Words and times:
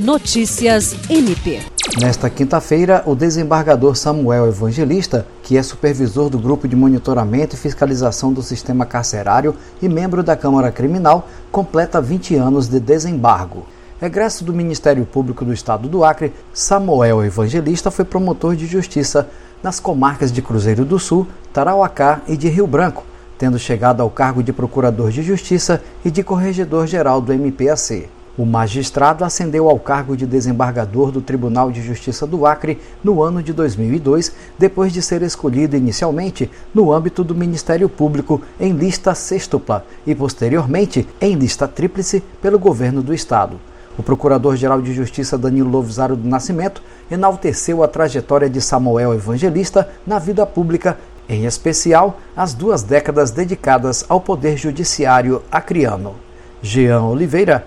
Notícias 0.00 0.96
MP. 1.10 1.60
Nesta 2.00 2.30
quinta-feira, 2.30 3.02
o 3.04 3.14
desembargador 3.14 3.94
Samuel 3.94 4.48
Evangelista, 4.48 5.26
que 5.42 5.58
é 5.58 5.62
supervisor 5.62 6.30
do 6.30 6.38
Grupo 6.38 6.66
de 6.66 6.74
Monitoramento 6.74 7.54
e 7.54 7.58
Fiscalização 7.58 8.32
do 8.32 8.42
Sistema 8.42 8.86
Carcerário 8.86 9.54
e 9.82 9.90
membro 9.90 10.22
da 10.22 10.34
Câmara 10.34 10.72
Criminal, 10.72 11.28
completa 11.52 12.00
20 12.00 12.34
anos 12.36 12.66
de 12.66 12.80
desembargo. 12.80 13.66
Egresso 14.00 14.42
do 14.42 14.54
Ministério 14.54 15.04
Público 15.04 15.44
do 15.44 15.52
Estado 15.52 15.86
do 15.86 16.02
Acre, 16.02 16.32
Samuel 16.50 17.22
Evangelista 17.22 17.90
foi 17.90 18.06
promotor 18.06 18.56
de 18.56 18.64
justiça 18.64 19.28
nas 19.62 19.78
comarcas 19.78 20.32
de 20.32 20.40
Cruzeiro 20.40 20.86
do 20.86 20.98
Sul, 20.98 21.26
Tarauacá 21.52 22.22
e 22.26 22.38
de 22.38 22.48
Rio 22.48 22.66
Branco, 22.66 23.04
tendo 23.36 23.58
chegado 23.58 24.00
ao 24.00 24.08
cargo 24.08 24.42
de 24.42 24.50
Procurador 24.50 25.10
de 25.10 25.22
Justiça 25.22 25.82
e 26.02 26.10
de 26.10 26.22
Corregedor-Geral 26.22 27.20
do 27.20 27.34
MPAC. 27.34 28.08
O 28.38 28.46
magistrado 28.46 29.24
ascendeu 29.24 29.68
ao 29.68 29.78
cargo 29.78 30.16
de 30.16 30.24
desembargador 30.24 31.10
do 31.10 31.20
Tribunal 31.20 31.70
de 31.70 31.82
Justiça 31.82 32.26
do 32.26 32.46
Acre 32.46 32.78
no 33.02 33.22
ano 33.22 33.42
de 33.42 33.52
2002, 33.52 34.32
depois 34.58 34.92
de 34.92 35.02
ser 35.02 35.20
escolhido 35.22 35.76
inicialmente 35.76 36.50
no 36.72 36.92
âmbito 36.92 37.24
do 37.24 37.34
Ministério 37.34 37.88
Público 37.88 38.40
em 38.58 38.72
lista 38.72 39.14
sextupla 39.14 39.84
e 40.06 40.14
posteriormente 40.14 41.06
em 41.20 41.34
lista 41.34 41.66
tríplice 41.66 42.22
pelo 42.40 42.58
governo 42.58 43.02
do 43.02 43.12
estado. 43.12 43.58
O 43.98 44.02
Procurador-Geral 44.02 44.80
de 44.80 44.94
Justiça 44.94 45.36
Danilo 45.36 45.68
Lovisaro 45.68 46.16
do 46.16 46.26
Nascimento 46.26 46.82
enalteceu 47.10 47.82
a 47.82 47.88
trajetória 47.88 48.48
de 48.48 48.60
Samuel 48.60 49.12
Evangelista 49.12 49.88
na 50.06 50.18
vida 50.18 50.46
pública, 50.46 50.96
em 51.28 51.44
especial 51.44 52.18
as 52.36 52.54
duas 52.54 52.82
décadas 52.82 53.32
dedicadas 53.32 54.04
ao 54.08 54.20
Poder 54.20 54.56
Judiciário 54.56 55.42
acriano. 55.50 56.14
Jean 56.62 57.02
Oliveira, 57.02 57.66